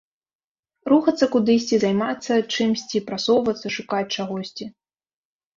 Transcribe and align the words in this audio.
Рухацца 0.91 1.25
кудысьці, 1.35 1.75
займацца 1.83 2.33
чымсьці, 2.53 3.05
прасоўвацца, 3.11 3.67
шукаць 3.77 4.09
чагосьці. 4.15 4.65